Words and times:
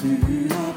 You. 0.00 0.67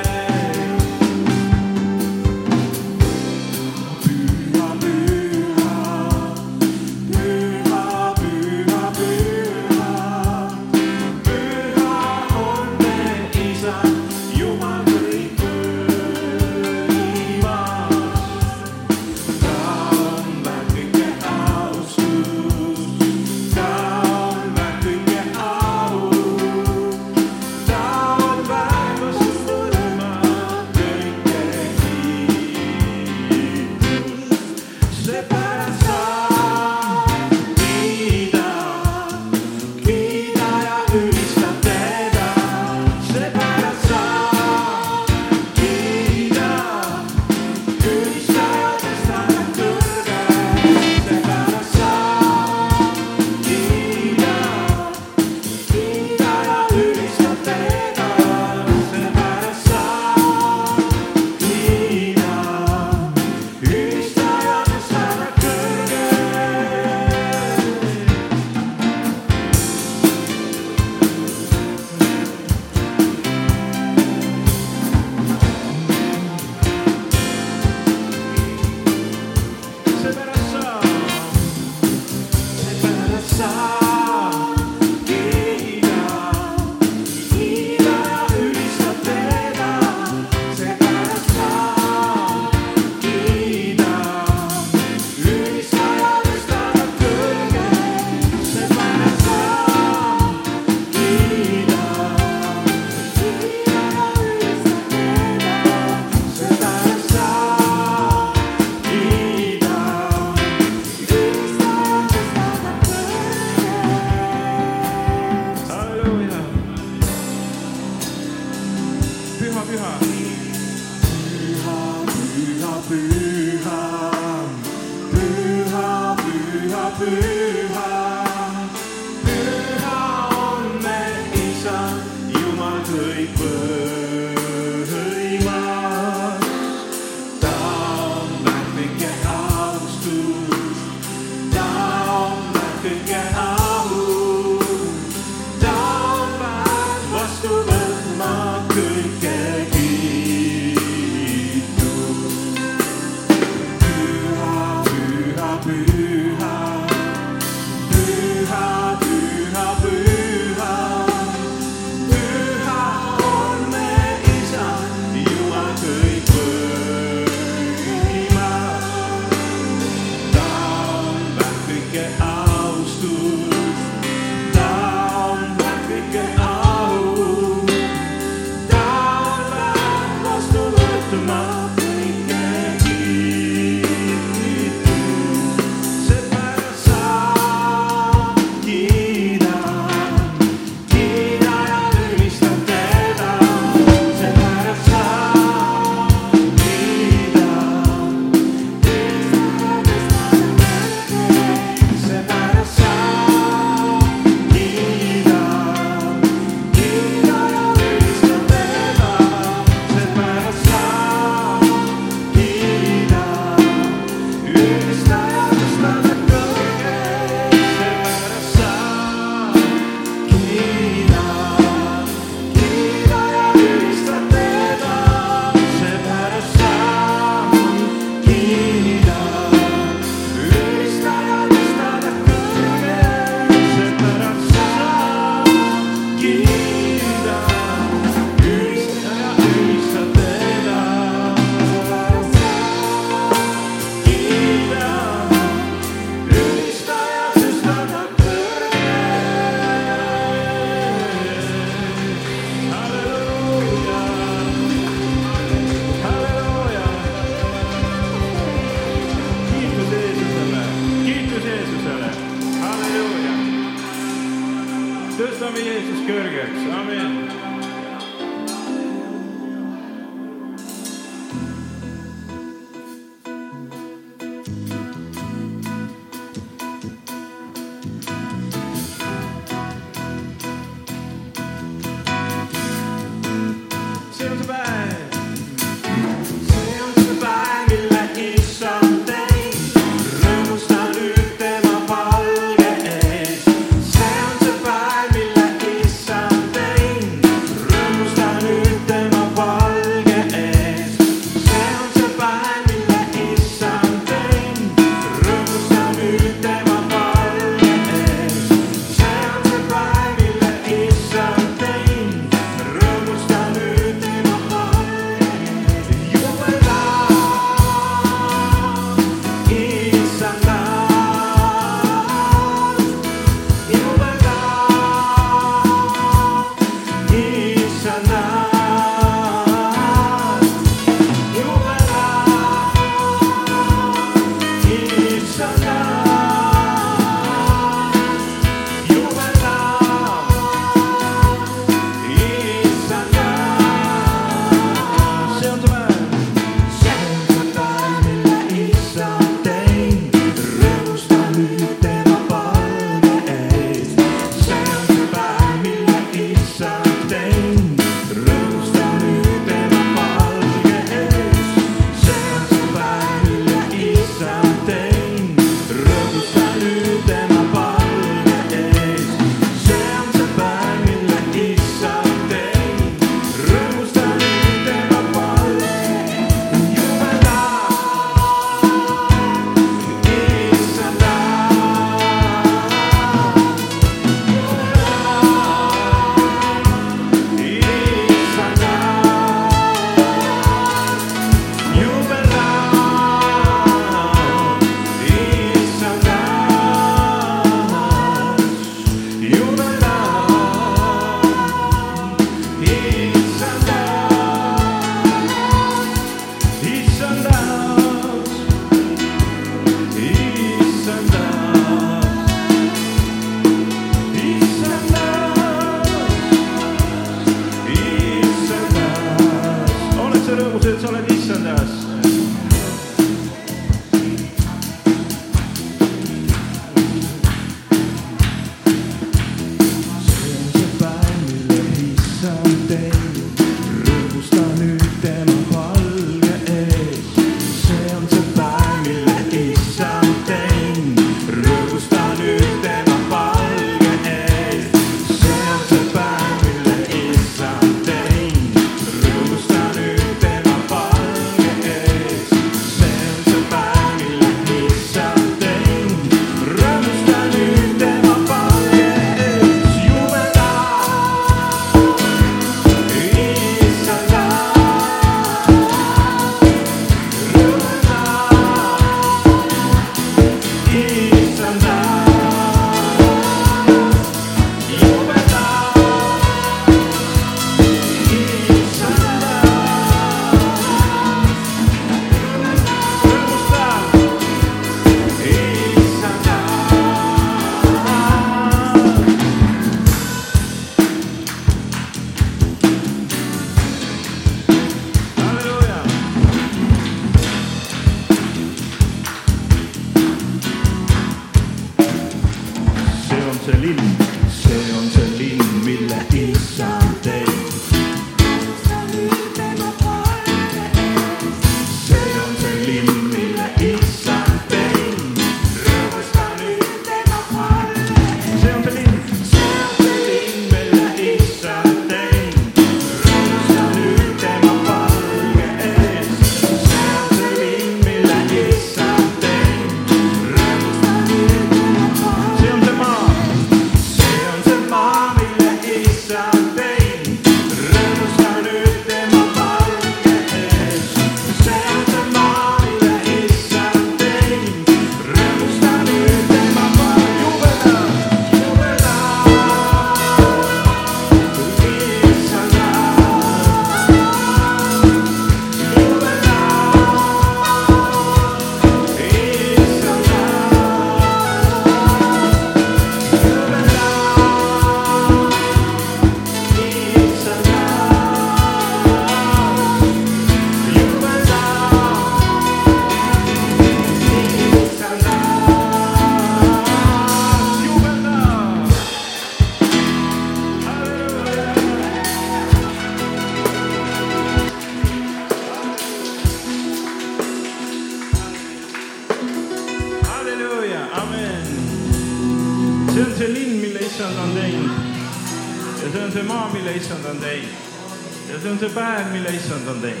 on 598.56 598.60
see 598.60 598.74
päev, 598.74 599.12
mille 599.12 599.28
issand 599.28 599.68
on 599.68 599.80
teinud. 599.80 600.00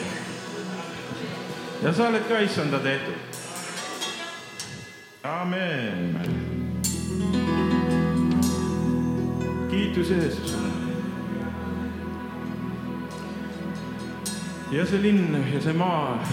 ja 1.82 1.92
sa 1.92 2.08
oled 2.08 2.22
ka 2.28 2.38
issanda 2.38 2.78
tehtud. 2.78 3.14
amen. 5.22 6.20
kiitus 9.70 10.10
Jeesusele. 10.10 10.68
ja 14.72 14.86
see 14.86 15.02
linn 15.02 15.44
ja 15.54 15.60
see 15.60 15.72
maa. 15.72 16.24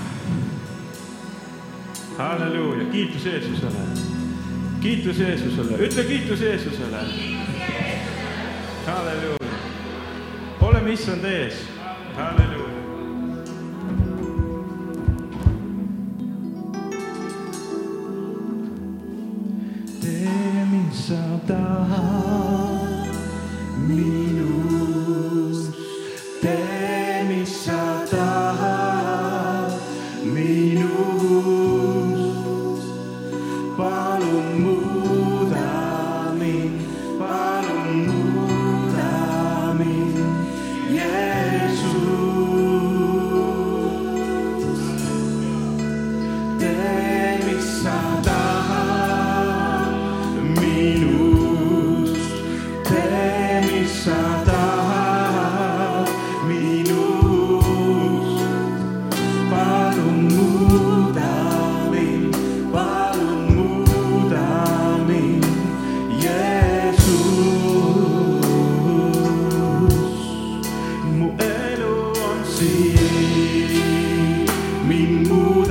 halleluuja, 2.18 2.86
kiitus 2.92 3.26
Jeesusele. 3.26 3.84
kiitus 4.80 5.20
Jeesusele, 5.20 5.78
ütle 5.78 6.04
kiitus 6.04 6.42
Jeesusele. 6.42 7.04
halleluuja, 8.86 9.54
oleme 10.62 10.92
issand 10.92 11.26
ees 11.26 11.73
Aleluia. 12.16 12.64
Dê-me 20.00 20.94
saudade. 20.94 22.63
Mo 71.20 71.30
alo 71.38 72.10
on 72.10 72.40
si 72.46 72.96
min 74.88 75.12
mu 75.30 75.63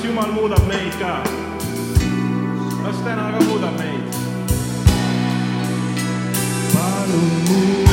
kas 0.00 0.08
Jumal 0.08 0.32
muudab 0.32 0.64
meid 0.68 0.92
ka? 0.96 1.20
kas 2.84 2.98
täna 3.04 3.36
ka 3.36 3.40
muudab 3.44 3.74
meid? 3.76 4.04
palun 6.72 7.28
muuda. 7.48 7.89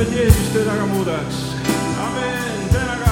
et 0.00 0.10
Jeesus 0.14 0.48
teda 0.52 0.74
ka 0.78 0.86
muudaks. 0.86 1.36
amin, 1.98 2.70
täna 2.72 2.94
ka. 3.02 3.07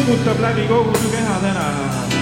kummutab 0.00 0.40
läbi 0.40 0.68
kogu 0.68 0.92
su 1.02 1.08
keha 1.10 1.36
täna. 1.42 2.19